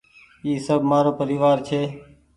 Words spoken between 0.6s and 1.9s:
سب مآرو پريوآر ڇي۔